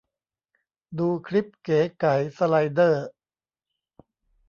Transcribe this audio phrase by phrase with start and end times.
[0.99, 3.05] ดูคลิปเก๋ไก๋ สไลเดอร์